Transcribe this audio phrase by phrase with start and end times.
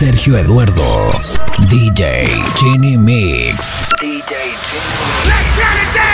[0.00, 1.12] Sergio Eduardo,
[1.68, 2.24] DJ
[2.54, 3.80] Genie Mix.
[4.00, 6.09] DJ Genie.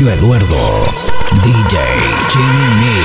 [0.00, 0.56] Sergio Eduardo,
[1.42, 1.76] DJ
[2.30, 2.99] Jimmy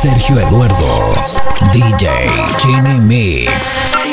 [0.00, 1.12] Sergio Eduardo,
[1.72, 2.06] DJ
[2.56, 4.07] Chini Mix.